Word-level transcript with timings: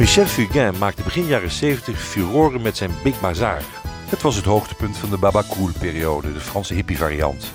Michel 0.00 0.26
Fugain 0.26 0.78
maakte 0.78 1.02
begin 1.02 1.26
jaren 1.26 1.50
70 1.50 2.00
furoren 2.00 2.62
met 2.62 2.76
zijn 2.76 2.90
Big 3.02 3.20
Bazaar. 3.20 3.62
Het 4.08 4.22
was 4.22 4.36
het 4.36 4.44
hoogtepunt 4.44 4.96
van 4.96 5.10
de 5.10 5.16
Baba 5.16 5.42
Cool-periode, 5.50 6.32
de 6.32 6.40
Franse 6.40 6.74
hippie-variant. 6.74 7.52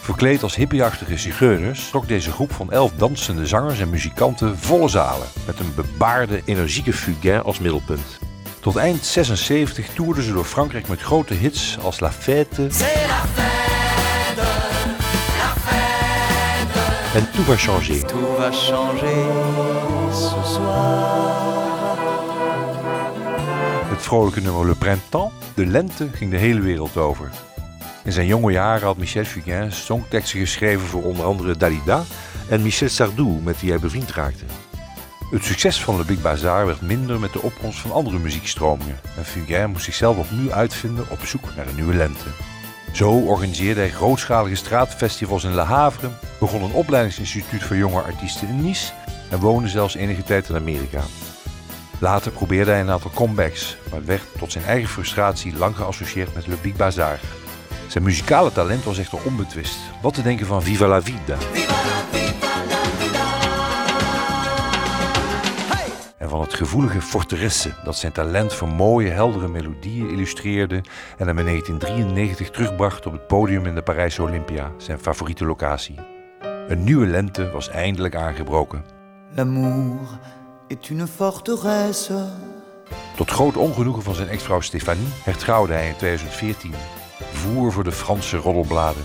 Verkleed 0.00 0.42
als 0.42 0.54
hippieachtige 0.54 1.18
zigeuners 1.18 1.88
trok 1.88 2.08
deze 2.08 2.30
groep 2.30 2.52
van 2.52 2.72
elf 2.72 2.92
dansende 2.92 3.46
zangers 3.46 3.80
en 3.80 3.90
muzikanten 3.90 4.58
volle 4.58 4.88
zalen, 4.88 5.26
met 5.46 5.58
een 5.58 5.74
bebaarde, 5.74 6.42
energieke 6.44 6.92
Fugain 6.92 7.42
als 7.42 7.58
middelpunt. 7.58 8.18
Tot 8.60 8.76
eind 8.76 9.04
76 9.04 9.88
toerden 9.88 10.24
ze 10.24 10.32
door 10.32 10.44
Frankrijk 10.44 10.88
met 10.88 11.00
grote 11.00 11.34
hits 11.34 11.78
als 11.82 12.00
La 12.00 12.12
Fête 12.12 12.68
en 17.14 17.30
Tout 17.32 17.44
va 17.44 17.56
changer. 17.56 18.02
Tout 18.06 18.36
va 18.36 18.50
changer 18.50 20.12
ce 20.12 20.54
soir. 20.54 21.45
Het 23.96 24.04
vrolijke 24.04 24.40
nummer 24.40 24.66
Le 24.66 24.74
Printemps, 24.74 25.34
de 25.54 25.66
lente, 25.66 26.08
ging 26.12 26.30
de 26.30 26.36
hele 26.36 26.60
wereld 26.60 26.96
over. 26.96 27.30
In 28.04 28.12
zijn 28.12 28.26
jonge 28.26 28.52
jaren 28.52 28.86
had 28.86 28.96
Michel 28.96 29.24
Fugain 29.24 29.72
songteksten 29.72 30.38
geschreven 30.38 30.86
voor 30.86 31.02
onder 31.02 31.24
andere 31.24 31.56
Dalida 31.56 32.02
en 32.48 32.62
Michel 32.62 32.88
Sardou, 32.88 33.40
met 33.42 33.60
wie 33.60 33.70
hij 33.70 33.78
bevriend 33.78 34.10
raakte. 34.10 34.44
Het 35.30 35.44
succes 35.44 35.84
van 35.84 35.96
Le 35.96 36.04
Big 36.04 36.22
Bazaar 36.22 36.66
werd 36.66 36.80
minder 36.80 37.20
met 37.20 37.32
de 37.32 37.42
opkomst 37.42 37.78
van 37.78 37.92
andere 37.92 38.18
muziekstromingen 38.18 39.00
en 39.16 39.24
Fugain 39.24 39.70
moest 39.70 39.84
zichzelf 39.84 40.16
opnieuw 40.16 40.52
uitvinden 40.52 41.06
op 41.10 41.20
zoek 41.24 41.54
naar 41.56 41.68
een 41.68 41.74
nieuwe 41.74 41.94
lente. 41.94 42.28
Zo 42.92 43.10
organiseerde 43.10 43.80
hij 43.80 43.90
grootschalige 43.90 44.54
straatfestivals 44.54 45.44
in 45.44 45.54
Le 45.54 45.60
Havre, 45.60 46.10
begon 46.40 46.62
een 46.62 46.72
opleidingsinstituut 46.72 47.62
voor 47.62 47.76
jonge 47.76 48.02
artiesten 48.02 48.48
in 48.48 48.62
Nice 48.62 48.92
en 49.30 49.38
woonde 49.38 49.68
zelfs 49.68 49.94
enige 49.94 50.22
tijd 50.22 50.48
in 50.48 50.56
Amerika. 50.56 51.02
Later 51.98 52.32
probeerde 52.32 52.70
hij 52.70 52.80
een 52.80 52.90
aantal 52.90 53.10
comebacks, 53.14 53.76
maar 53.90 54.04
werd 54.04 54.22
tot 54.38 54.52
zijn 54.52 54.64
eigen 54.64 54.88
frustratie 54.88 55.56
lang 55.56 55.76
geassocieerd 55.76 56.34
met 56.34 56.46
Le 56.46 56.56
Big 56.62 56.76
Bazaar. 56.76 57.20
Zijn 57.86 58.04
muzikale 58.04 58.52
talent 58.52 58.84
was 58.84 58.98
echter 58.98 59.18
onbetwist. 59.24 59.78
Wat 60.02 60.14
te 60.14 60.22
denken 60.22 60.46
van 60.46 60.62
Viva 60.62 60.86
la 60.86 61.02
Vida? 61.02 61.36
En 66.18 66.28
van 66.28 66.40
het 66.40 66.54
gevoelige 66.54 67.00
Forteresse 67.00 67.72
dat 67.84 67.96
zijn 67.96 68.12
talent 68.12 68.54
voor 68.54 68.68
mooie, 68.68 69.10
heldere 69.10 69.48
melodieën 69.48 70.10
illustreerde 70.10 70.80
en 71.18 71.26
hem 71.26 71.38
in 71.38 71.44
1993 71.44 72.50
terugbracht 72.50 73.06
op 73.06 73.12
het 73.12 73.26
podium 73.26 73.66
in 73.66 73.74
de 73.74 73.82
Parijse 73.82 74.22
Olympia, 74.22 74.70
zijn 74.76 74.98
favoriete 74.98 75.44
locatie. 75.44 75.98
Een 76.68 76.84
nieuwe 76.84 77.06
lente 77.06 77.50
was 77.50 77.68
eindelijk 77.68 78.14
aangebroken. 78.14 78.84
L'amour 79.34 80.18
est 80.68 80.90
une 80.90 81.06
forteresse. 81.06 82.12
Tot 83.16 83.30
groot 83.30 83.56
ongenoegen 83.56 84.02
van 84.02 84.14
zijn 84.14 84.28
ex-vrouw 84.28 84.60
Stefanie 84.60 85.06
hertrouwde 85.22 85.72
hij 85.72 85.88
in 85.88 85.96
2014. 85.96 86.74
Voer 87.32 87.72
voor 87.72 87.84
de 87.84 87.92
Franse 87.92 88.36
roddelbladen. 88.36 89.02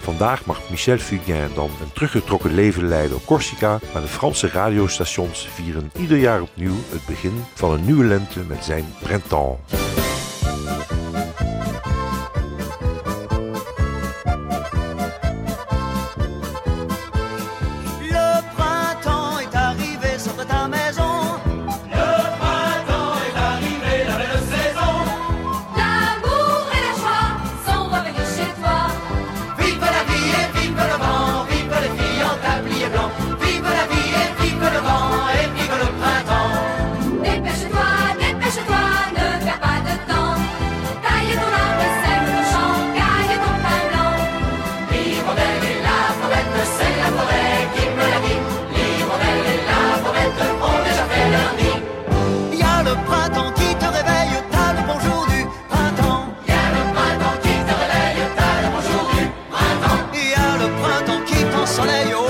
Vandaag 0.00 0.44
mag 0.44 0.70
Michel 0.70 0.98
Fugain 0.98 1.50
dan 1.54 1.70
een 1.82 1.92
teruggetrokken 1.92 2.54
leven 2.54 2.88
leiden 2.88 3.16
op 3.16 3.26
Corsica, 3.26 3.78
maar 3.92 4.02
de 4.02 4.08
Franse 4.08 4.48
radiostations 4.48 5.48
vieren 5.48 5.90
ieder 5.98 6.18
jaar 6.18 6.42
opnieuw 6.42 6.76
het 6.88 7.06
begin 7.06 7.44
van 7.54 7.72
een 7.72 7.84
nieuwe 7.84 8.04
lente 8.04 8.40
met 8.40 8.64
zijn 8.64 8.94
printemps. 9.02 9.60
Le 18.10 18.42
printemps 18.54 19.40
est 19.40 19.54
arrivé 19.54 20.18
sur 20.18 20.46
ta 20.46 20.68
maison. 20.68 20.99
soleil. 61.80 62.12
Oh. 62.14 62.29